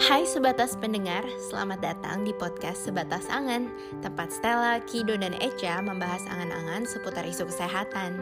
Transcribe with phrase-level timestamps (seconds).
[0.00, 3.68] Hai sebatas pendengar, selamat datang di podcast Sebatas Angan.
[4.00, 8.16] Tempat Stella, Kido, dan Echa membahas angan-angan seputar isu kesehatan.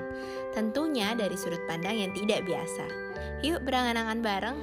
[0.52, 2.84] Tentunya dari sudut pandang yang tidak biasa.
[3.40, 4.56] Yuk berangan-angan bareng.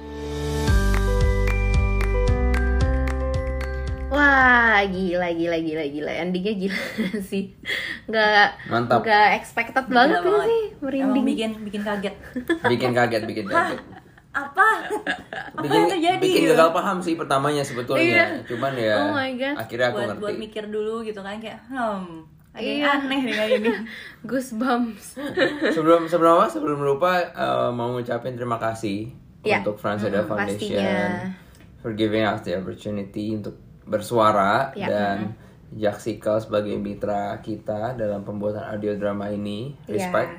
[4.06, 6.12] Wah, gila, gila, gila, gila.
[6.14, 6.80] Endingnya gila
[7.32, 7.56] sih.
[8.06, 9.02] Nggak, Mantap.
[9.02, 12.14] nggak expected banget ini sih Emang Merinding bikin bikin kaget.
[12.70, 13.80] bikin kaget bikin kaget
[14.36, 14.66] Apa?
[15.56, 16.20] Apa bikin yang terjadi?
[16.20, 18.26] bikin gagal paham sih pertamanya sebetulnya Iya.
[18.44, 19.54] cuman ya Oh my God.
[19.56, 22.04] akhirnya aku buat ngerti buat mikir dulu gitu kan kayak hmm
[22.52, 22.88] ada yang Iya.
[22.98, 23.70] aneh dengan ini.
[24.28, 25.06] Goosebumps
[25.76, 29.08] sebelum sebelum apa sebelum lupa eh, mau ngucapin terima kasih
[29.40, 29.60] Ya.
[29.60, 31.32] untuk Franseda Mm, Foundation pastinya.
[31.78, 34.86] for giving us the opportunity untuk bersuara Ya.
[34.86, 35.16] dan
[35.68, 39.94] Jaksikal sebagai mitra kita dalam pembuatan audio drama ini Ya.
[39.94, 40.32] respect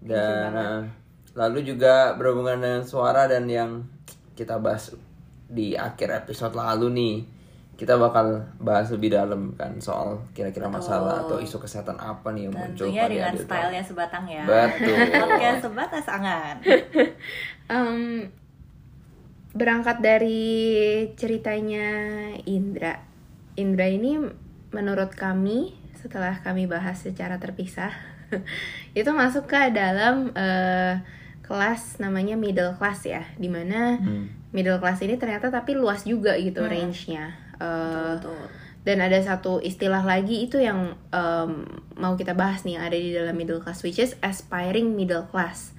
[0.00, 0.80] dan eh,
[1.36, 3.84] lalu juga berhubungan dengan suara dan yang
[4.32, 4.96] kita bahas
[5.46, 7.16] di akhir episode lalu nih
[7.76, 12.56] kita bakal bahas lebih dalam kan soal kira-kira masalah atau isu kesehatan apa nih yang
[12.56, 14.42] muncul Tentunya dengan stylenya sebatang ya.
[14.48, 14.96] Betul.
[15.28, 16.56] Podcast sebatas angan.
[17.76, 18.32] Em,
[19.52, 20.64] berangkat dari
[21.20, 21.88] ceritanya
[22.48, 22.96] Indra.
[23.60, 24.24] Indra ini
[24.72, 27.92] menurut kami setelah kami bahas secara terpisah
[28.98, 30.96] itu masuk ke dalam eh,
[31.46, 34.26] kelas namanya middle class ya, di mana Hmm.
[34.50, 37.32] middle class ini ternyata tapi luas juga gitu range-nya.
[37.56, 38.36] Eh, Betul.
[38.84, 41.50] dan ada satu istilah lagi itu yang em,
[41.96, 45.72] mau kita bahas nih yang ada di dalam middle class which is aspiring middle class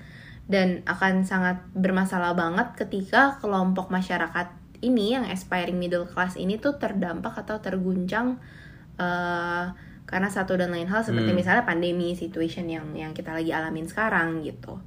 [0.48, 4.50] dan akan sangat bermasalah banget ketika kelompok masyarakat
[4.82, 8.42] ini yang aspiring middle class ini tuh terdampak atau terguncang
[8.98, 9.66] eh,
[10.08, 11.38] karena satu dan lain hal seperti Hmm.
[11.38, 14.80] misalnya pandemi situation yang yang kita lagi alamin sekarang gitu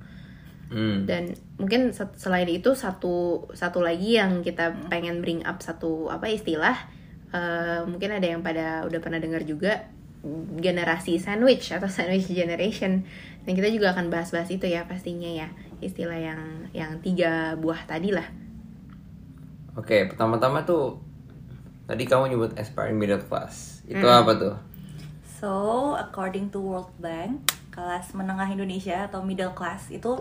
[0.71, 1.03] Hmm.
[1.03, 6.79] dan mungkin selain itu satu satu lagi yang kita pengen bring up satu apa istilah
[7.35, 9.91] eh, mungkin ada yang pada udah pernah dengar juga
[10.63, 13.03] generasi sandwich atau sandwich generation
[13.43, 15.51] dan kita juga akan bahas-bahas itu ya pastinya ya
[15.83, 18.31] istilah yang yang tiga buah tadi lah
[19.79, 20.99] Oke, pertama-tama tuh
[21.87, 23.81] tadi kamu nyebut aspiring middle class.
[23.87, 24.27] Itu Hmm.
[24.27, 24.55] apa tuh?
[25.41, 25.53] So,
[25.97, 30.21] according to World Bank, kelas menengah Indonesia atau middle class itu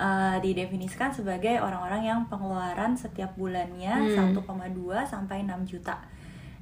[0.00, 4.32] uh, didefinisikan sebagai orang-orang yang pengeluaran setiap bulannya Hmm.
[4.32, 4.72] 1,2
[5.04, 6.00] sampai 6 juta.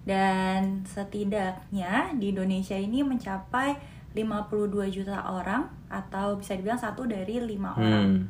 [0.03, 3.77] Dan setidaknya di Indonesia ini mencapai
[4.11, 8.05] 52 juta orang atau bisa dibilang satu dari lima orang.
[8.09, 8.23] Hmm.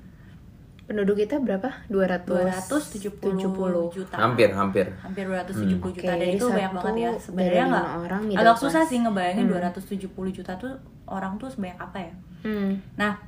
[0.85, 2.25] penduduk kita berapa 200
[2.65, 4.17] 270 juta.
[4.17, 4.89] Hampir, hampir.
[4.97, 8.57] hampir 270 Oke, juta dan jadi itu banyak satu banget ya sebenarnya nggak orang agak
[8.57, 9.61] susah sih ngebayangin Hmm.
[9.69, 10.73] 270 juta tuh
[11.05, 12.81] orang tuh sebanyak apa ya Hmm.
[12.97, 13.21] nah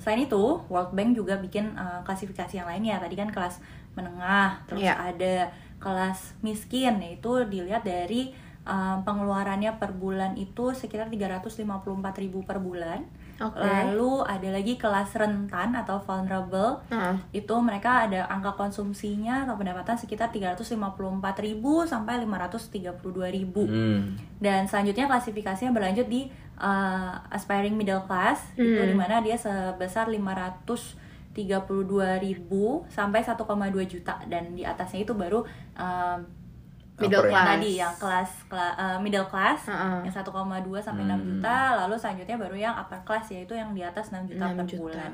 [0.00, 2.96] selain itu World Bank juga bikin uh, klasifikasi yang lainnya.
[2.98, 3.60] Tadi kan kelas
[3.94, 4.96] menengah terus Iya.
[5.12, 5.34] ada
[5.78, 6.98] kelas miskin.
[7.04, 8.32] Yaitu dilihat dari
[8.64, 13.04] uh, pengeluarannya per bulan itu sekitar 354.000 ribu per bulan
[13.40, 13.56] Oke.
[13.56, 19.96] lalu ada lagi kelas rentan atau vulnerable Ah, itu mereka ada angka konsumsinya atau pendapatan
[19.96, 20.76] sekitar 354.000
[21.88, 23.64] sampai 532.000.
[23.64, 24.12] Hmm.
[24.36, 26.28] Dan selanjutnya klasifikasinya berlanjut di
[26.60, 28.86] uh, aspiring middle class itu Hmm.
[28.86, 31.40] di mana dia sebesar 532.000
[32.92, 33.40] sampai 1,2
[33.86, 35.44] juta dan di atasnya itu baru
[35.78, 36.18] um,
[37.02, 37.48] Middle class.
[37.50, 39.98] tadi yang kelas kela- uh, middle class Heeh.
[40.02, 40.28] yang 1,2
[40.78, 41.12] sampai Hmm.
[41.12, 44.56] 6 juta lalu selanjutnya baru yang upper class yaitu yang di atas 6 juta 6
[44.56, 44.80] per juta.
[44.82, 45.10] bulan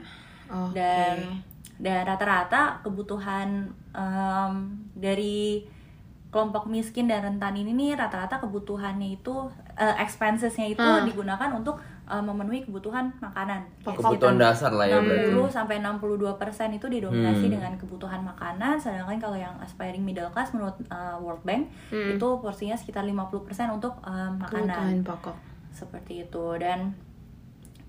[0.49, 0.75] Oke.
[0.75, 1.17] dan
[1.77, 3.49] dan rata-rata kebutuhan
[3.91, 4.53] em,
[4.93, 5.69] dari
[6.29, 9.35] kelompok miskin dan rentan ini nih rata-rata kebutuhannya itu
[9.75, 11.05] eh, expensesnya itu Hmm.
[11.05, 15.31] digunakan untuk eh, memenuhi kebutuhan makanan Kayak Kebutuhan sekitar dasar lah ya berarti.
[15.31, 17.55] 60 sampai 62 persen itu didominasi Hmm.
[17.55, 22.15] dengan kebutuhan makanan sedangkan kalau yang aspiring middle class menurut eh, World Bank Hmm.
[22.15, 25.37] itu porsinya sekitar 50 persen untuk eh, makanan kebutuhan pokok
[25.71, 26.95] seperti itu dan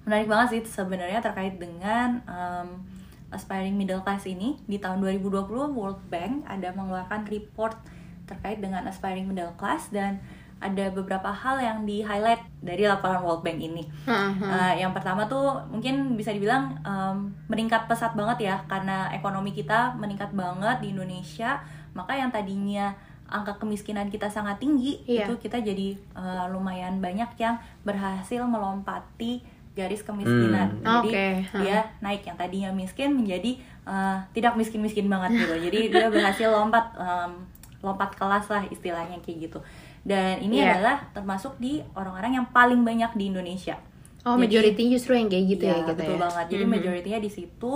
[0.03, 2.79] menarik banget sih sebenarnya terkait dengan um,
[3.27, 7.75] aspiring middle class ini di tahun 2020 World Bank ada mengeluarkan report
[8.23, 10.19] terkait dengan aspiring middle class dan
[10.57, 13.85] ada beberapa hal yang di highlight dari laporan World Bank ini.
[14.03, 14.31] Heeh.
[14.39, 19.93] Uh, yang pertama tuh mungkin bisa dibilang um, meningkat pesat banget ya karena ekonomi kita
[19.93, 21.61] meningkat banget di Indonesia
[21.91, 22.93] maka yang tadinya
[23.25, 25.25] angka kemiskinan kita sangat tinggi Iya.
[25.25, 29.43] itu kita jadi uh, lumayan banyak yang berhasil melompati
[29.73, 31.03] garis kemiskinan Hmm.
[31.03, 31.25] jadi Oke,
[31.59, 36.49] dia naik yang tadinya miskin menjadi uh, tidak miskin miskin banget gitu jadi dia berhasil
[36.49, 37.45] lompat um,
[37.77, 39.59] lompat kelas lah istilahnya kayak gitu
[40.07, 40.79] dan ini Iya.
[40.79, 43.75] adalah termasuk di orang-orang yang paling banyak di Indonesia
[44.23, 46.71] oh Jadi- majority justru yang kayak gitu ya, Iya, kita betul ya banget jadi Mhm.
[46.71, 47.75] majority-nya di situ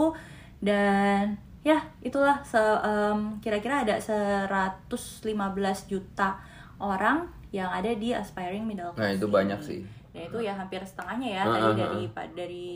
[0.59, 1.23] dan
[1.61, 2.57] ya itulah se,
[3.39, 5.29] kira-kira ada 115
[5.85, 6.39] juta
[6.77, 9.01] orang yang ada di aspiring middle class.
[9.01, 9.33] Nah, itu ini.
[9.33, 9.81] banyak sih.
[10.09, 12.01] Dan itu ya hampir setengahnya ya tadi ah, dari
[12.31, 12.69] dari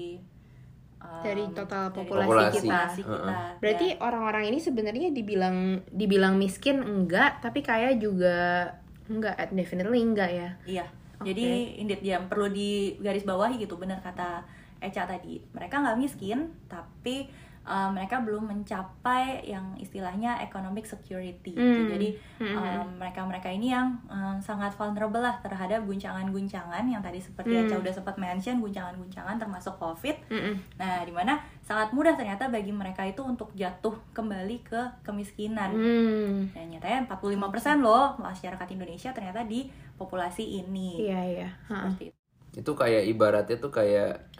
[0.97, 2.61] em, Dari total dari populasi total kita.
[2.61, 3.35] populasi Ah, kita.
[3.57, 5.57] Berarti orang-orang ini sebenarnya dibilang
[5.87, 8.69] dibilang miskin enggak, tapi kaya juga
[9.09, 10.49] enggak, definitely enggak ya.
[10.65, 10.85] Iya.
[11.21, 11.31] Oke.
[11.31, 14.43] Jadi indeed ya perlu di garis bawahi gitu benar kata
[14.83, 15.39] Eca tadi.
[15.55, 17.31] Mereka nggak miskin tapi
[17.65, 21.51] uh, mereka belum mencapai yang istilahnya economic security.
[21.51, 21.81] gitu.
[21.81, 21.91] Hmm.
[21.91, 22.55] Jadi Hmm.
[22.55, 27.65] um, mereka-mereka ini yang um, sangat vulnerable lah terhadap guncangan-guncangan yang tadi seperti Hmm.
[27.65, 30.29] Eca udah sempat mention guncangan-guncangan termasuk COVID.
[30.29, 30.55] Mm-mm.
[30.77, 35.73] Nah, di mana sangat mudah ternyata bagi mereka itu untuk jatuh kembali ke kemiskinan.
[35.73, 36.53] Hmm.
[36.53, 39.65] Dan nyatanya 45% loh masyarakat Indonesia ternyata di
[39.95, 41.07] populasi ini.
[41.07, 41.49] Iya iya.
[41.71, 41.89] Ha.
[41.89, 42.17] Seperti itu.
[42.55, 44.31] itu kayak ibaratnya tuh kayak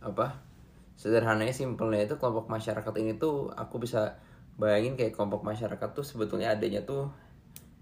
[0.00, 0.40] apa
[1.02, 4.22] sederhananya simpelnya itu kelompok masyarakat ini tuh aku bisa
[4.54, 7.10] bayangin kayak kelompok masyarakat tuh sebetulnya adanya tuh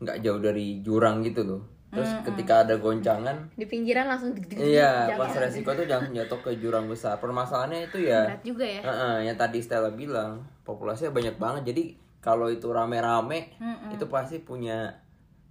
[0.00, 1.62] nggak jauh dari jurang gitu loh.
[1.90, 6.86] Terus ketika ada goncangan Di pinggiran langsung iya pas resiko tuh jangan jatuh ke jurang
[6.88, 7.20] besar.
[7.20, 8.80] Permasalahannya itu ya Berat juga ya.
[8.80, 11.62] Heeh, yang tadi Stella bilang populasinya banyak banget.
[11.74, 11.84] Jadi
[12.24, 13.52] kalau itu rame-rame
[13.92, 14.96] itu pasti punya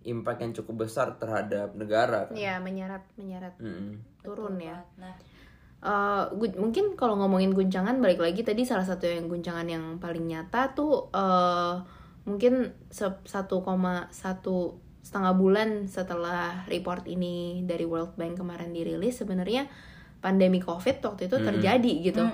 [0.08, 2.34] impact yang cukup besar terhadap negara kan?
[2.34, 4.00] Iya, menyeret menyeret Mm-mm.
[4.24, 4.80] turun ya.
[4.96, 5.12] Nah,
[5.80, 10.28] Eh, gu- mungkin kalau ngomongin guncangan balik lagi tadi salah satu yang guncangan yang paling
[10.28, 11.76] nyata tuh eh
[12.28, 14.12] mungkin se- 1,1
[15.00, 19.72] setengah bulan setelah report ini dari World Bank kemarin dirilis sebenarnya
[20.20, 22.28] pandemi COVID waktu itu terjadi gitu.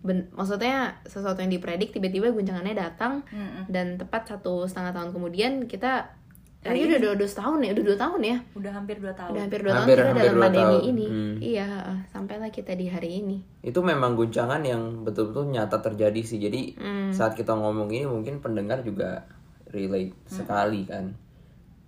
[0.00, 3.64] Ben- maksudnya sesuatu yang dipredik tiba-tiba guncangannya datang Mm-mm.
[3.66, 6.19] dan tepat satu setengah tahun kemudian kita
[6.62, 9.30] ini udah dua, dua setahun ya udah dua tahun ya udah hampir 2 tahun.
[9.32, 10.90] udah hampir dua Hampir- tahun kita hampir dalam dua pandemi tahun.
[10.90, 11.34] ini Hmm.
[11.40, 11.96] iya heeh.
[12.06, 17.10] sampailah kita di hari ini itu memang guncangan yang betul-betul nyata terjadi sih jadi Hmm.
[17.10, 19.24] saat kita ngomong ini mungkin pendengar juga
[19.66, 21.16] relate sekali kan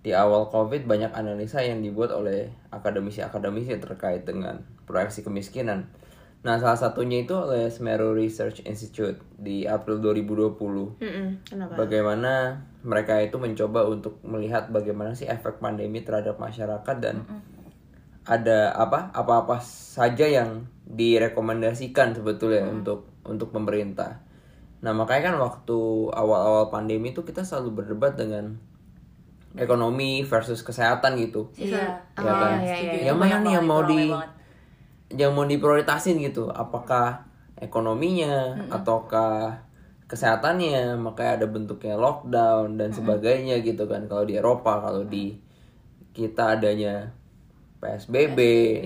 [0.01, 5.85] di awal covid banyak analisa yang dibuat oleh akademisi-akademisi terkait dengan proyeksi kemiskinan
[6.43, 11.27] nah salah satunya itu oleh Semeru Research Institute di April 2020 Mm-mm.
[11.47, 17.23] kenapa bagaimana mereka itu mencoba untuk melihat bagaimana sih efek pandemi terhadap masyarakat dan
[18.23, 24.23] ada apa apa-apa saja yang direkomendasikan sebetulnya untuk untuk pemerintah.
[24.83, 25.79] Nah makanya kan waktu
[26.11, 28.59] awal-awal pandemi itu kita selalu berdebat dengan
[29.55, 31.51] ekonomi versus kesehatan gitu.
[31.55, 31.99] Iya.
[32.19, 32.59] Ya kan?
[32.63, 32.99] iya, Setuju, iya.
[32.99, 34.31] itu Yang mana nih yang mau di banget.
[35.13, 36.49] Yang mau diprioritasin gitu?
[36.49, 37.25] Apakah
[37.55, 39.61] ekonominya ataukah
[40.05, 40.97] kesehatannya?
[40.97, 44.05] Makanya ada bentuknya lockdown dan sebagainya gitu kan.
[44.05, 45.37] Kalau di Eropa, kalau di
[46.11, 47.09] kita adanya
[47.79, 48.39] PSBB,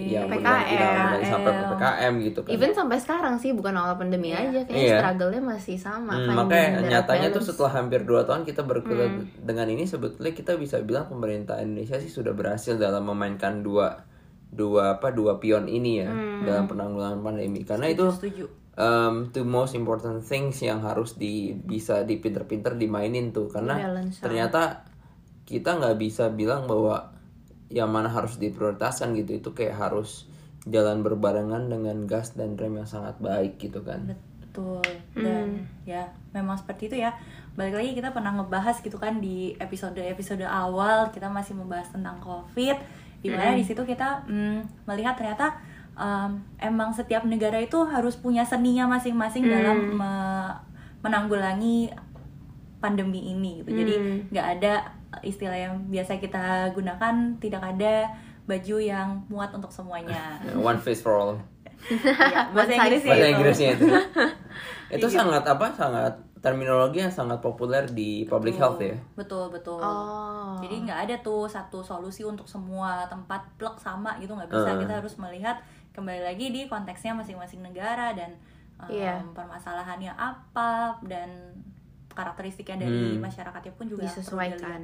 [0.10, 0.74] yang benar PKM.
[0.74, 2.50] benar sampai PPKM gitu kan.
[2.50, 4.98] even sampai sekarang sih bukan awal pandemi aja kayaknya Iya.
[4.98, 9.86] struggle-nya masih sama Hmm, makanya nyatanya tuh setelah hampir 2 tahun kita berkutat dengan ini
[9.86, 14.02] sebetulnya kita bisa bilang pemerintah Indonesia sih sudah berhasil dalam memainkan dua
[14.48, 16.10] dua apa dua pion ini ya
[16.44, 17.62] dalam penanggulangan pandemi.
[17.68, 18.46] Karena itu Setuju.
[18.80, 23.52] um, the most important things yang harus di bisa dipinter-pinter dimainin tuh.
[23.52, 24.88] Karena Balance, ternyata
[25.48, 27.12] kita nggak bisa bilang bahwa
[27.68, 29.44] yang mana harus diprioritaskan gitu.
[29.44, 30.26] Itu kayak harus
[30.68, 34.16] jalan berbarengan dengan gas dan rem yang sangat baik gitu kan.
[34.42, 34.84] Betul.
[35.14, 37.14] Dan ya memang seperti itu ya.
[37.58, 43.07] Balik lagi kita pernah ngebahas gitu kan di episode-episode awal kita masih membahas tentang COVID
[43.28, 45.60] di mana di situ kita mm, melihat ternyata
[46.00, 50.56] em, emang setiap negara itu harus punya seninya masing-masing dalam me-
[51.04, 51.92] menanggulangi
[52.80, 53.70] pandemi ini gitu.
[53.74, 53.94] Jadi
[54.32, 54.74] nggak ada
[55.26, 58.12] istilah yang biasa kita gunakan tidak ada
[58.48, 60.40] baju yang muat untuk semuanya.
[60.56, 61.34] one face for all.
[61.92, 63.10] Ya, bahasa Inggris ya.
[63.14, 63.36] bahasa itu.
[63.38, 63.86] Inggrisnya itu.
[64.98, 66.14] Itu sangat apa sangat
[66.48, 69.78] terminologi yang sangat populer di public health ya Betul betul.
[69.78, 74.72] oh Jadi nggak ada tuh satu solusi untuk semua tempat plek sama gitu nggak bisa.
[74.72, 74.80] Uh.
[74.80, 75.60] Kita harus melihat
[75.92, 78.34] kembali lagi di konteksnya masing-masing negara dan
[78.80, 79.20] um, Iya.
[79.34, 81.30] permasalahannya apa dan
[82.10, 83.22] karakteristiknya dari Hmm.
[83.22, 84.82] masyarakatnya pun juga disesuaikan.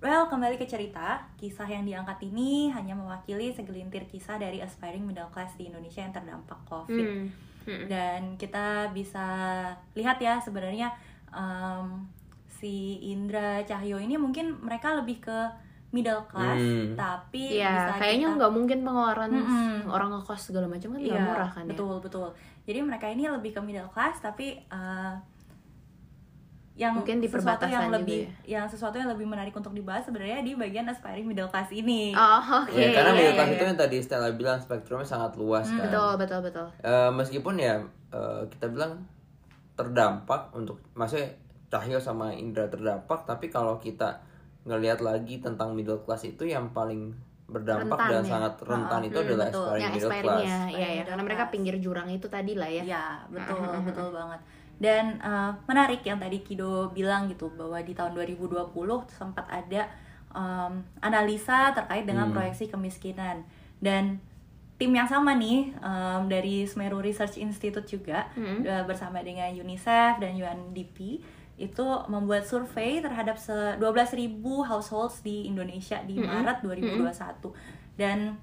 [0.00, 5.28] Well, kembali ke cerita, kisah yang diangkat ini hanya mewakili segelintir kisah dari aspiring middle
[5.28, 7.28] class di Indonesia yang terdampak COVID Hmm.
[7.62, 7.86] Hmm.
[7.86, 9.26] dan kita bisa
[9.92, 10.88] lihat ya sebenarnya
[11.28, 12.08] em,
[12.50, 12.74] si
[13.04, 15.38] Indra Cahyo ini mungkin mereka lebih ke
[15.90, 16.94] middle class Hmm.
[16.94, 19.74] tapi Iya, bisa kayaknya kita- nggak mungkin pengeluaran Mm-mm.
[19.86, 21.68] orang ngekos segala macam kan nggak iya, murah kan ya.
[21.68, 22.28] betul betul
[22.62, 25.12] jadi mereka ini lebih ke middle class tapi eh,
[26.72, 28.56] yang Mungkin di sesuatu yang perbatasan juga lebih ya.
[28.56, 32.40] yang sesuatu yang lebih menarik untuk dibahas sebenarnya di bagian aspiring middle class ini Oh,
[32.40, 32.72] oke.
[32.72, 33.54] Ya, karena iya, middle iya, class iya.
[33.54, 36.66] itu yang tadi Stella bilang spektrumnya sangat luas kan Betul, betul, betul.
[36.80, 37.74] Eh, meskipun ya
[38.10, 39.02] eh, kita bilang
[39.74, 41.28] terdampak untuk maksudnya
[41.68, 44.18] Cahyo sama Indra terdampak tapi kalau kita
[44.62, 47.14] ngelihat lagi tentang middle class itu yang paling
[47.46, 48.30] berdampak Rentan dan ya?
[48.30, 49.60] sangat rentan itu Hmm, adalah betul.
[49.60, 52.68] aspiring yang middle class aspiringnya ya ya Middle karena mereka pinggir jurang itu tadi lah
[52.68, 54.40] ya Ya, betul, betul banget.
[54.80, 58.72] Dan eh, menarik yang tadi Kido bilang gitu bahwa di tahun 2020
[59.06, 59.84] sempat ada
[60.30, 62.32] em, analisa terkait dengan Hmm.
[62.32, 63.44] proyeksi kemiskinan.
[63.76, 64.22] Dan
[64.74, 68.62] tim yang sama nih em, dari Semeru Research Institute juga Hmm.
[68.62, 71.20] eh, bersama dengan UNICEF dan UNDP
[71.58, 77.52] itu membuat survei terhadap se- 12.000 households di Indonesia di Maret 2021
[77.94, 78.40] dan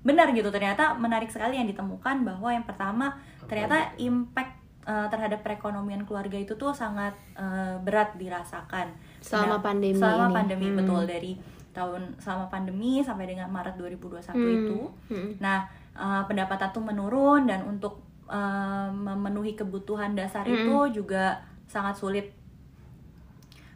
[0.00, 6.02] benar gitu ternyata menarik sekali yang ditemukan bahwa yang pertama ternyata impact uh, terhadap perekonomian
[6.02, 10.34] keluarga itu tuh sangat uh, berat dirasakan Selama pandemi selama ini.
[10.34, 10.78] pandemi Hmm.
[10.82, 11.32] betul dari
[11.72, 14.50] tahun selama pandemi sampai dengan Maret 2021 Hmm.
[14.52, 15.30] itu Hmm.
[15.38, 20.54] nah uh, pendapatan tuh menurun dan untuk uh, memenuhi kebutuhan dasar Hmm.
[20.54, 22.26] itu juga sangat sulit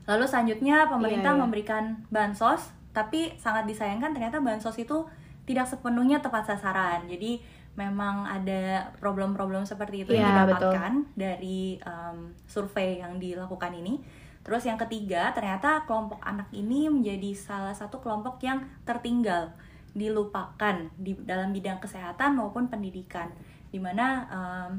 [0.06, 1.42] Lalu selanjutnya pemerintah Iya, iya.
[1.42, 5.02] memberikan bansos, tapi sangat disayangkan ternyata bansos itu
[5.42, 7.10] tidak sepenuhnya tepat sasaran.
[7.10, 7.42] Jadi
[7.76, 14.00] memang ada problem-problem seperti itu yang Iya, didapatkan dari um, survei yang dilakukan ini.
[14.40, 19.52] Terus yang ketiga, ternyata kelompok anak ini menjadi salah satu kelompok yang tertinggal,
[19.92, 23.28] dilupakan di dalam bidang kesehatan maupun pendidikan.
[23.68, 24.70] Di mana um,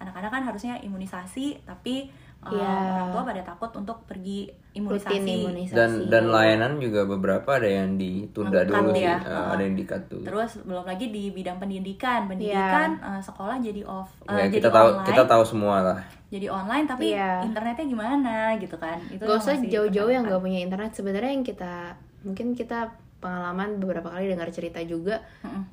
[0.00, 2.08] anak-anak kan harusnya imunisasi, tapi
[2.46, 2.72] um, Iya.
[2.94, 5.08] orang tua pada takut untuk pergi imunisasi.
[5.10, 9.18] rutin imunisasi dan dan layanan juga beberapa ada yang ditunda dulu sih ya.
[9.18, 9.46] Eh, Heeh.
[9.52, 14.10] ada yang dikat dulu Terus belum lagi di bidang pendidikan, pendidikan eh, sekolah jadi off,
[14.24, 17.42] eh, ya jadi kita tahu online, kita tahu semua lah jadi online tapi Iya.
[17.42, 18.98] internetnya gimana gitu kan?
[19.10, 24.12] Itu gak usah jauh-jauh yang gak punya internet sebenarnya yang kita mungkin kita pengalaman beberapa
[24.12, 25.22] kali dengar cerita juga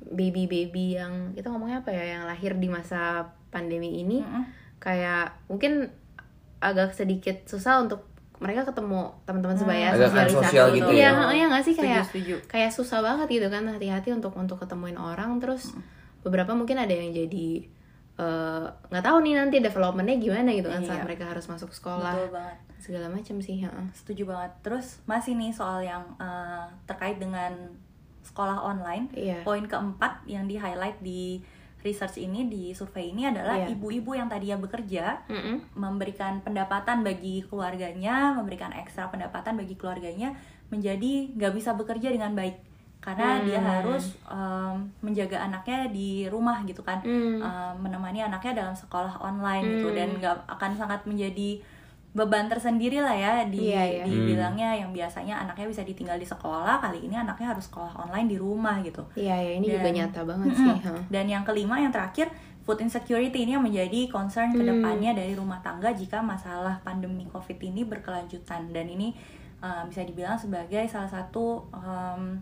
[0.02, 4.42] baby-baby yang kita ngomongnya apa ya yang lahir di masa pandemi ini Mm-mm.
[4.78, 5.92] kayak mungkin
[6.64, 11.24] agak sedikit susah untuk mereka ketemu teman-teman sebaya Agak sosialisasi antisosial gitu iya ya.
[11.30, 12.34] iya nggak sih Setuju, kayak setuju.
[12.46, 15.76] kayak susah banget gitu kan hati-hati untuk untuk ketemuin orang terus
[16.20, 17.48] beberapa mungkin ada yang jadi
[18.14, 21.06] eh, nggak tahu nih nanti developmentnya gimana gitu kan saat Iya.
[21.06, 22.56] mereka harus masuk sekolah Betul banget.
[22.78, 23.86] segala macam sih heeh.
[23.92, 24.52] Setuju banget.
[24.60, 27.52] Terus masih nih soal yang eh, terkait dengan
[28.22, 29.10] sekolah online.
[29.12, 29.42] Iya.
[29.42, 31.38] Poin keempat yang di highlight di
[31.84, 33.76] research ini di survei ini adalah Iya.
[33.76, 35.76] ibu-ibu yang tadinya bekerja Mm-mm.
[35.76, 40.32] memberikan pendapatan bagi keluarganya, memberikan ekstra pendapatan bagi keluarganya
[40.72, 42.56] menjadi nggak bisa bekerja dengan baik
[42.98, 43.44] karena Hmm.
[43.44, 47.36] dia harus em, menjaga anaknya di rumah gitu kan, Hmm.
[47.38, 49.96] Em, menemani anaknya dalam sekolah online gitu Hmm.
[50.00, 51.60] dan nggak akan sangat menjadi
[52.14, 54.04] beban tersendiri lah ya di Iya, iya.
[54.06, 58.38] dibilangnya yang biasanya anaknya bisa ditinggal di sekolah kali ini anaknya harus sekolah online di
[58.38, 59.02] rumah gitu.
[59.18, 60.74] Iya, ya ini juga Dan- nyata banget sih.
[60.80, 60.94] ha.
[61.10, 62.30] Dan yang kelima, yang terakhir,
[62.62, 64.56] food insecurity ini yang menjadi concern Hmm.
[64.56, 68.70] ke depannya dari rumah tangga jika masalah pandemi COVID ini berkelanjutan.
[68.70, 69.10] Dan ini
[69.58, 72.38] uh, bisa dibilang sebagai salah satu um,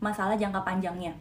[0.00, 1.14] masalah jangka panjangnya.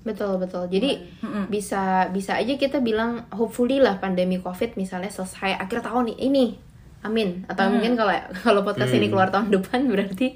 [0.00, 0.64] Betul betul.
[0.66, 1.44] Jadi Mm-mm.
[1.46, 6.46] bisa bisa aja kita bilang hopefully lah pandemi covid misalnya selesai akhir tahun nih ini.
[7.06, 7.46] Amin.
[7.46, 7.78] Atau Hmm.
[7.78, 8.10] mungkin kalau
[8.44, 9.12] kalau podcast ini Hmm.
[9.14, 10.28] keluar tahun depan berarti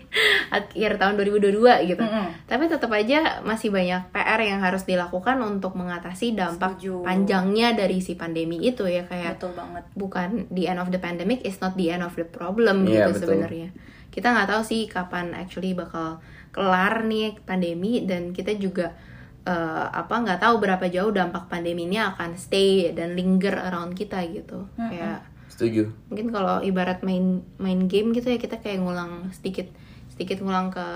[0.48, 1.98] akhir tahun 2022 gitu.
[2.00, 2.26] Mm-mm.
[2.44, 7.02] Tapi tetap aja masih banyak PR yang harus dilakukan untuk mengatasi dampak Setuju.
[7.02, 9.82] panjangnya dari si pandemi itu ya kayak Betul banget.
[9.92, 13.26] bukan the end of the pandemic is not the end of the problem Iya, gitu
[13.26, 13.74] sebenarnya.
[14.08, 16.18] Kita nggak tahu sih kapan actually bakal
[16.50, 18.94] kelar nih pandemi dan kita juga
[19.40, 19.54] eh,
[19.88, 24.68] apa nggak tahu berapa jauh dampak pandemi ini akan stay dan linger around kita gitu.
[24.74, 24.90] Mm-mm.
[24.90, 25.18] Kayak
[25.60, 29.68] setuju mungkin kalau ibarat main main game gitu ya kita kayak ngulang sedikit
[30.08, 30.86] sedikit ngulang ke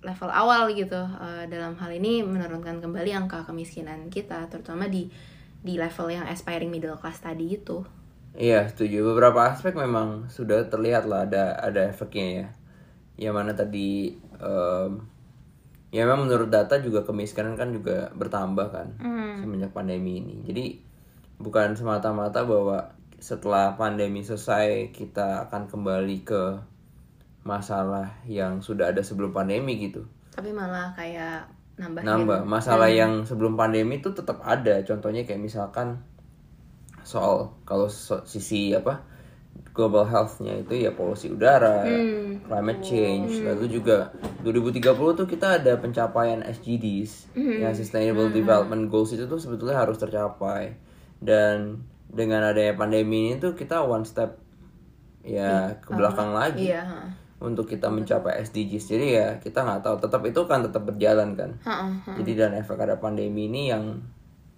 [0.00, 5.12] level awal gitu Eh, dalam hal ini menurunkan kembali angka kemiskinan kita terutama di
[5.60, 7.84] di level yang aspiring middle class tadi itu.
[8.32, 12.46] Iya setuju beberapa aspek memang sudah terlihat lah ada ada efeknya ya.
[13.28, 14.90] Yang mana tadi em,
[15.92, 18.88] ya memang menurut data juga kemiskinan kan juga bertambah kan
[19.44, 20.40] semenjak pandemi ini.
[20.48, 20.64] Jadi
[21.36, 26.42] bukan semata-mata bahwa setelah pandemi selesai kita akan kembali ke
[27.44, 30.04] masalah yang sudah ada sebelum pandemi gitu.
[30.32, 31.48] Tapi malah kayak
[31.80, 34.80] nambahin Nambah masalah yang sebelum pandemi itu tetap ada.
[34.84, 36.04] Contohnya kayak misalkan
[37.00, 39.00] soal kalau so- sisi apa
[39.72, 42.42] global health-nya itu ya polusi udara, Hmm.
[42.44, 44.12] climate change, lalu juga
[44.44, 47.58] 2030 tuh kita ada pencapaian SDGs, Hmm.
[47.64, 50.76] ya Sustainable Development Goals itu tuh sebetulnya harus tercapai.
[51.20, 54.34] Dan dengan adanya pandemi ini tuh kita one step
[55.22, 56.82] ya ke belakang lagi Iya,
[57.40, 58.84] untuk kita mencapai SDGs.
[58.90, 61.50] Jadi ya kita nggak tahu, tetap itu kan tetap berjalan kan.
[62.20, 64.00] Jadi dan efek ada pandemi ini yang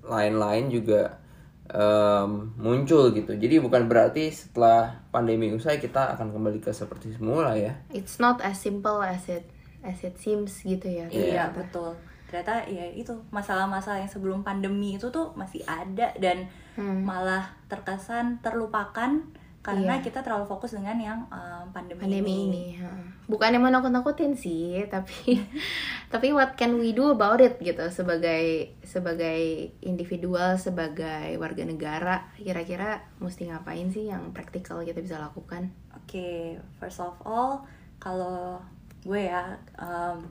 [0.02, 1.22] lain-lain juga
[1.70, 3.38] em, muncul gitu.
[3.38, 7.78] Jadi bukan berarti setelah pandemi usai kita akan kembali ke seperti semula ya.
[7.94, 9.46] It's not as simple as it
[9.86, 11.06] as it seems gitu ya.
[11.06, 11.94] Iya betul.
[12.26, 17.04] Ternyata ya itu masalah-masalah yang sebelum pandemi itu tuh masih ada dan Hmm.
[17.04, 19.20] malah terkesan terlupakan
[19.62, 22.02] karena kita terlalu fokus dengan yang um, pandemi, Iya.
[22.02, 22.42] pandemi ini.
[22.50, 22.64] ini.
[22.82, 22.90] ha.
[23.30, 25.38] Bukannya mau nakut-nakutin sih, tapi
[26.12, 33.06] tapi what can we do about it gitu sebagai sebagai individual, sebagai warga negara, kira-kira
[33.22, 35.70] mesti ngapain sih yang praktikal kita bisa lakukan?
[35.94, 37.62] Oke, first of all,
[38.02, 38.58] kalau
[39.06, 40.26] gue ya um,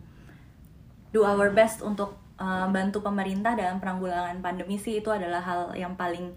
[1.16, 5.94] do our best untuk um, bantu pemerintah dalam penanggulangan pandemi sih itu adalah hal yang
[5.94, 6.34] paling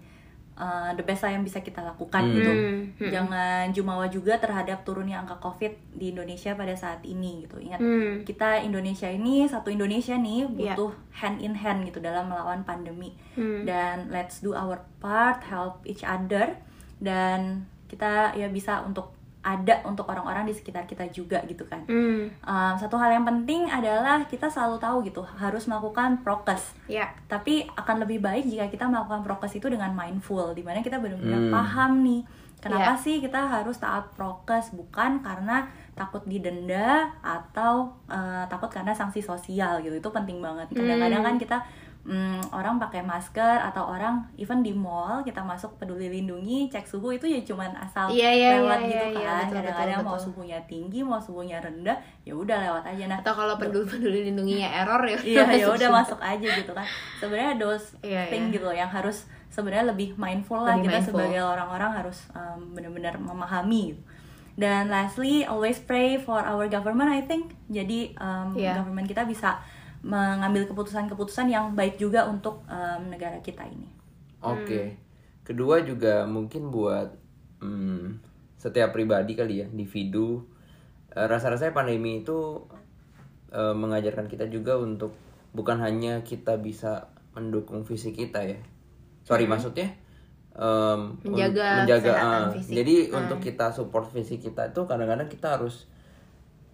[0.55, 2.31] uh, the best lah yang bisa kita lakukan Hmm.
[2.31, 2.51] gitu.
[2.51, 3.11] Hmm, hmm.
[3.11, 7.57] Jangan jumawa juga terhadap turunnya angka COVID di Indonesia pada saat ini gitu.
[7.57, 8.21] Ingat Hmm.
[8.21, 10.77] kita Indonesia ini satu Indonesia nih Iya.
[10.77, 13.65] butuh hand in hand gitu dalam melawan pandemi Hmm.
[13.65, 16.55] dan let's do our part help each other
[17.01, 19.14] dan kita ya bisa untuk
[19.45, 22.33] ada untuk orang-orang di sekitar kita juga gitu kan Hmm.
[22.41, 27.13] Um, satu hal yang penting adalah kita selalu tahu gitu harus melakukan prokes Ya.
[27.25, 31.39] tapi akan lebih baik jika kita melakukan prokes itu dengan mindful di mana kita benar-benar
[31.39, 31.53] Hmm.
[31.53, 32.21] paham nih
[32.57, 32.99] kenapa Iya.
[32.99, 39.79] sih kita harus taat prokes bukan karena takut didenda atau uh, takut karena sanksi sosial
[39.79, 41.27] gitu itu penting banget kadang-kadang Hmm.
[41.27, 41.57] kan kita
[42.05, 47.11] mm, orang pakai masker atau orang even di mall kita masuk peduli lindungi cek suhu
[47.11, 50.59] itu ya cuman asal Iya, iya, lewat iya, gitu iya, iya, kan kadang-kadang mau suhunya
[50.63, 55.01] tinggi mau suhunya rendah ya udah lewat aja nah Atau kalau peduli peduli lindunginya error
[55.03, 55.17] ya.
[55.19, 56.85] iya ya udah masuk aja gitu kan
[57.17, 58.53] sebenarnya those Iya, thing iya.
[58.53, 61.13] gitu loh yang harus sebenarnya lebih mindful lah Lebih kita mindful.
[61.17, 64.01] sebagai orang-orang harus um, benar-benar memahami gitu.
[64.55, 68.77] dan lastly always pray for our government I think jadi um, Iya.
[68.77, 69.57] government kita bisa
[70.05, 73.89] mengambil keputusan-keputusan yang baik juga untuk um, negara kita ini
[74.45, 74.93] Oke.
[75.41, 77.09] Kedua juga mungkin buat
[77.61, 78.21] hmm,
[78.57, 80.45] setiap pribadi kali ya, individu.
[81.09, 82.61] Eh, Rasa-rasanya pandemi itu
[83.49, 85.17] eh, mengajarkan kita juga untuk
[85.49, 88.59] bukan hanya kita bisa mendukung fisik kita ya.
[89.25, 89.89] Sorry maksudnya
[90.55, 92.73] em, un- Menjaga menjaga kesehatan ah, fisik.
[92.79, 95.89] jadi untuk kita support fisik kita itu kadang-kadang kita harus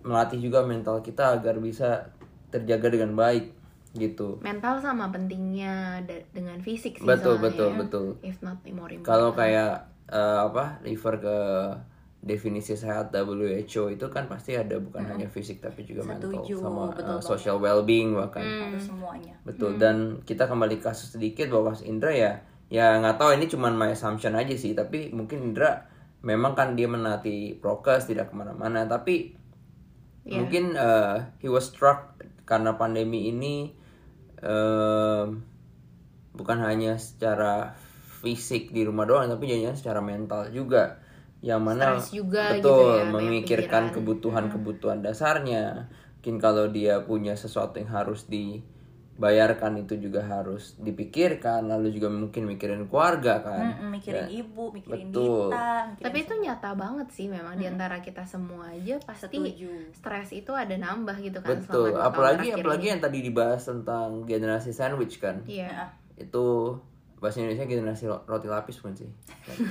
[0.01, 2.09] melatih juga mental kita agar bisa
[2.51, 3.57] terjaga dengan baik
[3.95, 4.39] gitu.
[4.39, 5.99] Mental sama pentingnya
[6.31, 7.77] dengan fisik sih Betul, soalnya betul, ya.
[7.79, 8.05] betul.
[8.23, 9.07] If not more important.
[9.07, 11.37] Kalau kayak eh, apa refer ke
[12.21, 16.93] definisi sehat WHO itu kan pasti ada bukan hanya fisik tapi juga mental Setuju, sama
[16.93, 21.73] betul eh, social well-being bahkan harus semuanya betul dan kita kembali ke kasus sedikit bahwa
[21.73, 22.37] Mas Indra ya
[22.69, 25.89] ya nggak tahu ini cuman my assumption aja sih tapi mungkin Indra
[26.21, 29.33] memang kan dia menati prokes tidak ke mana-mana tapi
[30.21, 30.37] Iya.
[30.37, 32.13] mungkin eh, he was struck
[32.45, 33.73] karena pandemi ini
[34.41, 35.41] em,
[36.31, 37.73] bukan hanya secara
[38.21, 41.01] fisik di rumah doang tapi jadinya secara mental juga
[41.41, 43.83] yang mana juga gitu betul ya, banyak memikirkan pikiran.
[43.89, 43.95] Hmm.
[43.97, 45.89] kebutuhan-kebutuhan dasarnya
[46.21, 48.29] mungkin kalau dia punya sesuatu yang harus
[49.21, 54.73] dibayarkan itu juga harus dipikirkan lalu juga mungkin mikirin keluarga kan Mm-mm, mikirin Ya, ibu
[54.73, 55.53] mikirin betul.
[55.53, 59.93] Dita mikirin Tapi itu nyata banget sih memang di antara kita semua aja pasti Setuju.
[59.93, 62.91] stres itu ada nambah gitu kan betul apalagi apalagi ini.
[62.91, 65.93] yang tadi dibahas tentang generasi sandwich kan Iya.
[66.17, 66.81] itu
[67.21, 69.09] bahasa Indonesia generasi ro- roti lapis bukan sih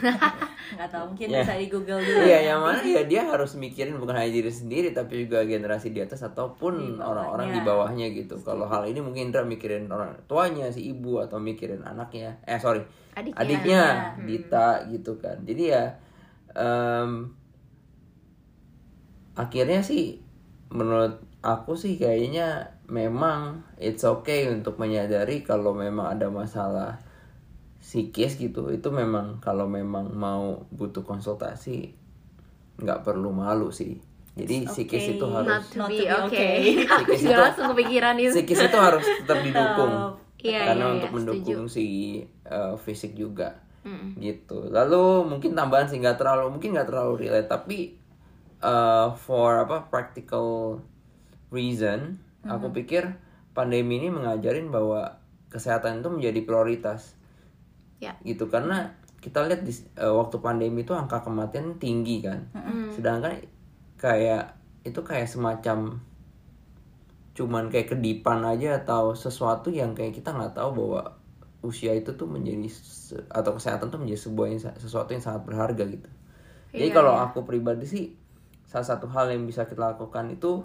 [0.70, 1.42] nggak tahu mungkin Ya.
[1.42, 2.38] bisa di Google dulu Iya, ya.
[2.48, 6.22] yang mana ya dia harus mikirin bukan hanya diri sendiri tapi juga generasi di atas
[6.22, 8.38] ataupun orang-orang di bawahnya gitu.
[8.38, 12.38] Kalau hal ini mungkin Indra mikirin orang tuanya si ibu atau mikirin anaknya.
[12.46, 13.34] Eh sorry, Adiknya.
[13.34, 13.82] adiknya
[14.14, 14.26] Hmm.
[14.30, 15.42] Dita gitu kan.
[15.42, 15.90] Jadi ya
[16.52, 17.34] em,
[19.34, 20.20] akhirnya sih
[20.70, 27.00] menurut aku sih kayaknya memang it's okay untuk menyadari kalau memang ada masalah
[27.80, 31.96] psikis gitu itu memang kalau memang mau butuh konsultasi
[32.78, 33.96] nggak perlu malu sih
[34.36, 35.14] jadi psikis okay.
[35.18, 36.56] itu Not harus Not to be okay.
[36.86, 38.32] Psikis itu- langsung kepikiran itu.
[38.32, 39.94] psikis itu harus tetap didukung
[40.40, 41.84] Iya, karena iya, untuk mendukung si
[42.48, 44.16] uh, fisik juga Mm-mm.
[44.16, 47.92] gitu lalu mungkin tambahan sih nggak terlalu mungkin nggak terlalu relate tapi
[48.60, 50.80] uh, for apa practical
[51.50, 53.20] reason aku pikir
[53.52, 55.20] pandemi ini mengajarin bahwa
[55.52, 57.19] kesehatan itu menjadi prioritas
[58.00, 58.16] Ya.
[58.24, 62.48] gitu karena kita lihat di uh, waktu pandemi itu angka kematian tinggi kan
[62.96, 63.36] sedangkan
[64.00, 66.00] kayak itu kayak semacam
[67.36, 71.20] cuman kayak kedipan aja atau sesuatu yang kayak kita nggak tahu bahwa
[71.60, 72.72] usia itu tuh menjadi
[73.28, 74.48] atau kesehatan tuh menjadi sebuah
[74.80, 76.08] sesuatu yang sangat berharga gitu
[76.72, 77.28] jadi Iya, kalau iya.
[77.28, 78.04] aku pribadi sih
[78.64, 80.64] salah satu hal yang bisa kita lakukan itu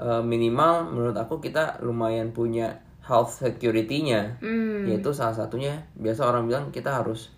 [0.00, 4.88] eh, minimal menurut aku kita lumayan punya health security-nya Hmm.
[4.88, 7.30] yaitu salah satunya biasa orang bilang kita harus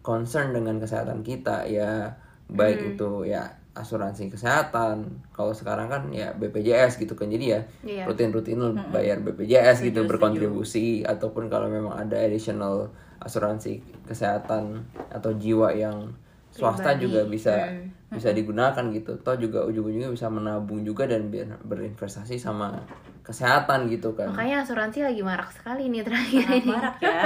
[0.00, 2.16] concern dengan kesehatan kita ya
[2.48, 2.90] baik Hmm.
[2.94, 8.04] itu ya asuransi kesehatan kalau sekarang kan ya BPJS gitu kan jadi ya Iya.
[8.04, 15.32] rutin-rutin lu bayar BPJS gitu Setuju, berkontribusi ataupun kalau memang ada additional asuransi kesehatan atau
[15.32, 16.12] jiwa yang
[16.52, 17.02] swasta Pribadi.
[17.02, 17.88] juga bisa Hmm.
[18.12, 22.76] bisa digunakan gitu toh juga ujung-ujungnya bisa menabung juga dan biar berinvestasi sama
[23.22, 26.68] kesehatan gitu kan Makanya asuransi lagi marak sekali nih terakhir Sangat ini.
[26.68, 27.22] marak ya.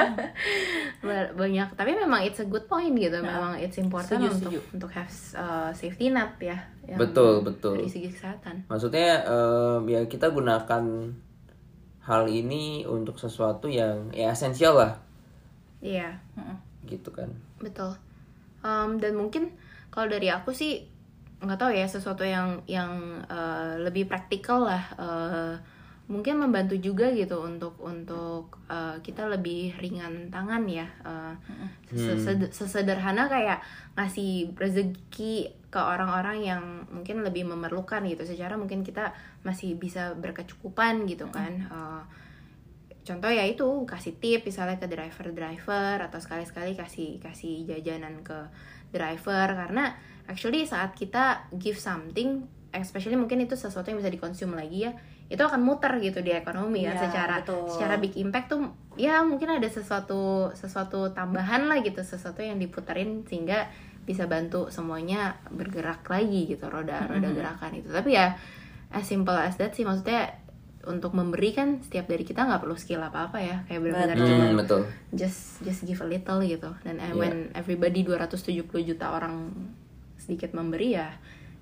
[1.02, 4.60] Ba- banyak tapi memang it's a good point gitu memang it's important setuju, untuk setuju.
[4.72, 7.74] untuk have uh, safety net ya yang Betul, betul.
[7.76, 10.84] dari segi kesehatan maksudnya em, ya kita gunakan
[12.00, 14.92] hal ini untuk sesuatu yang ya esensial lah
[15.80, 16.56] iya Mm-mm.
[16.86, 17.26] gitu kan
[17.58, 17.90] betul
[18.66, 19.54] Em, dan mungkin
[19.94, 20.82] kalau dari aku sih
[21.36, 25.52] nggak tahu ya sesuatu yang yang uh, lebih praktikal lah uh,
[26.08, 31.36] mungkin membantu juga gitu untuk untuk uh, kita lebih ringan tangan ya uh,
[31.92, 33.60] sesed- sesederhana kayak
[33.94, 38.24] ngasih rezeki ke orang-orang yang mungkin lebih memerlukan gitu.
[38.24, 39.12] Secara mungkin kita
[39.44, 42.02] masih bisa berkecukupan gitu kan Uh,
[43.06, 48.26] contoh ya itu kasih tip misalnya ke driver driver atau sekali sekali kasih kasih jajanan
[48.26, 48.50] ke
[48.90, 49.46] driver.
[49.54, 49.94] Karena
[50.26, 54.92] actually saat kita give something especially mungkin itu sesuatu yang bisa dikonsum lagi ya
[55.26, 56.94] itu akan muter gitu di ekonomi ya.
[56.94, 57.66] Iya, secara betul.
[57.70, 63.26] secara big impact tuh ya mungkin ada sesuatu sesuatu tambahan lah gitu sesuatu yang diputerin
[63.26, 63.70] sehingga
[64.06, 67.90] bisa bantu semuanya bergerak lagi gitu roda roda gerakan itu.
[67.90, 68.38] Tapi ya
[68.94, 70.45] as simple as that sih maksudnya
[70.86, 74.44] untuk memberi kan setiap dari kita nggak perlu skill apa apa ya kayak benar-benar cuma
[74.44, 74.80] Hmm, betul
[75.12, 77.14] just just give a little gitu dan uh, Iya.
[77.14, 78.38] when everybody 270
[78.84, 79.50] juta orang
[80.16, 81.10] sedikit memberi ya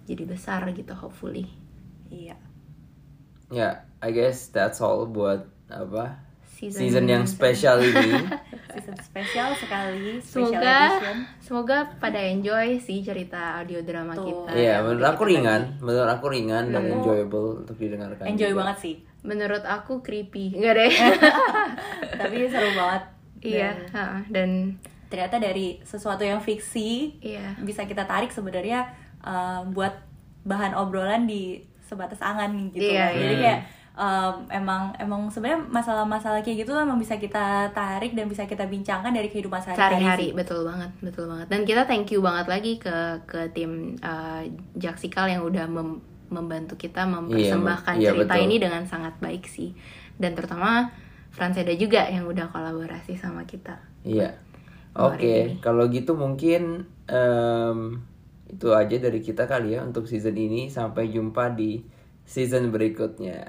[0.04, 1.48] jadi besar gitu hopefully
[2.06, 2.36] Iya.
[3.50, 8.14] ya I guess that's all buat apa Season- season, yang spesial ini
[8.74, 11.16] Season spesial sekali, special semoga edition.
[11.38, 14.26] semoga pada enjoy sih cerita audio drama Tuh.
[14.44, 18.24] kita Iya, yang menurut aku ringan, menurut aku ringan dan Aku enjoyable untuk didengarkan.
[18.24, 18.58] Enjoy juga.
[18.60, 18.94] banget sih.
[19.24, 20.92] Menurut aku creepy enggak deh
[22.20, 23.02] Tapi seru banget.
[23.40, 23.72] iya
[24.26, 28.84] Dan ternyata dari sesuatu yang fiksi iya bisa kita tarik sebenarnya
[29.20, 29.92] uh, buat
[30.42, 33.12] bahan obrolan di sebatas angan gitu Iya, loh.
[33.14, 33.40] Jadi iya.
[33.40, 33.60] kayak
[33.94, 39.08] um, emang emang sebenarnya masalah-masalah kayak gitu emang bisa kita tarik dan bisa kita bincangkan
[39.08, 39.92] dari kehidupan sehari-hari.
[39.94, 40.34] sehari-hari sih.
[40.34, 44.42] betul banget betul banget dan kita thank you banget lagi ke ke tim uh,
[44.74, 46.02] Jaksikal yang udah mem-
[46.34, 48.44] membantu kita mempersembahkan iya, cerita betul.
[48.44, 49.70] ini dengan sangat baik sih
[50.18, 50.90] dan terutama
[51.30, 54.34] Franseda juga yang udah kolaborasi sama kita Iya.
[54.94, 55.58] Oke, ini.
[55.58, 57.78] kalau gitu mungkin em,
[58.46, 60.68] itu aja dari kita kali ya untuk season ini.
[60.68, 61.82] Sampai jumpa di
[62.22, 63.42] season berikutnya.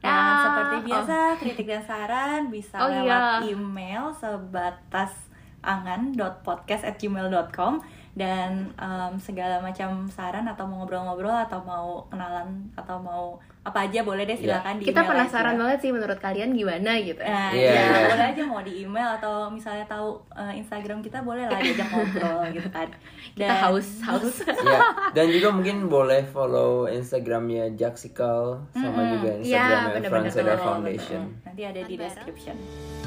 [0.00, 3.52] Dan Ah, seperti biasa kritik dan saran bisa Oh, lewat iya.
[3.52, 5.12] email sebatas
[5.60, 7.72] angan.podcast@gmail.com
[8.12, 13.24] dan em, segala macam saran atau mau ngobrol-ngobrol atau mau kenalan atau mau
[13.60, 15.60] apa aja boleh deh silakan di kita email penasaran aja.
[15.60, 18.08] banget sih menurut kalian gimana gitu Nah, Iya, ya, iya.
[18.08, 22.40] boleh aja mau di email atau misalnya tahu eh, Instagram kita boleh lah diajak ngobrol
[22.50, 22.88] gitu kan.
[23.36, 24.80] kita haus haus ya,
[25.12, 30.08] dan juga mungkin boleh follow Instagramnya Jacksikal sama juga Iya, Instagramnya.
[30.08, 31.22] Franceda Betul, Foundation.
[31.28, 31.44] betul.
[31.44, 32.56] Nanti ada di description.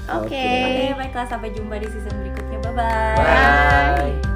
[0.06, 0.48] oke Oke,
[0.96, 2.58] baiklah sampai jumpa di season berikutnya.
[2.62, 3.18] Bye bye.
[3.18, 4.33] Bye.